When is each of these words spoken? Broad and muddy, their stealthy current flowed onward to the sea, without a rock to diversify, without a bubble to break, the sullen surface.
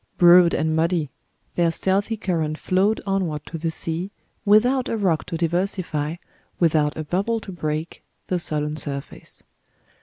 Broad 0.17 0.55
and 0.55 0.75
muddy, 0.75 1.11
their 1.53 1.69
stealthy 1.69 2.17
current 2.17 2.57
flowed 2.57 3.01
onward 3.05 3.45
to 3.45 3.59
the 3.59 3.69
sea, 3.69 4.09
without 4.45 4.89
a 4.89 4.97
rock 4.97 5.25
to 5.25 5.37
diversify, 5.37 6.15
without 6.59 6.97
a 6.97 7.03
bubble 7.03 7.39
to 7.39 7.51
break, 7.51 8.03
the 8.25 8.39
sullen 8.39 8.77
surface. 8.77 9.43